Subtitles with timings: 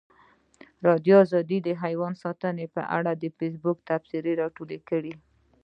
[0.81, 5.13] ازادي راډیو د حیوان ساتنه په اړه د فیسبوک تبصرې راټولې کړي.